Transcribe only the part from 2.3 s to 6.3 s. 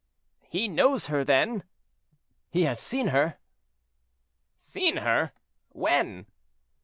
"He has seen her." "Seen her! when?"